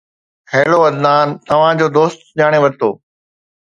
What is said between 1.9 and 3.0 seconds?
دوست، سڃاڻي ورتو؟